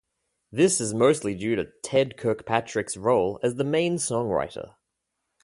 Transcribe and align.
This 0.51 0.81
is 0.81 0.95
mostly 0.95 1.35
due 1.35 1.55
to 1.55 1.71
Ted 1.83 2.17
Kirkpatrick's 2.17 2.97
role 2.97 3.39
as 3.43 3.57
the 3.57 3.63
main 3.63 3.97
songwriter. 3.97 4.73